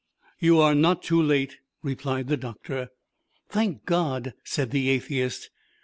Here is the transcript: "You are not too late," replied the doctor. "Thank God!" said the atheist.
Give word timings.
"You 0.39 0.59
are 0.59 0.73
not 0.73 1.03
too 1.03 1.21
late," 1.21 1.59
replied 1.83 2.27
the 2.27 2.35
doctor. 2.35 2.89
"Thank 3.49 3.85
God!" 3.85 4.33
said 4.43 4.71
the 4.71 4.89
atheist. 4.89 5.51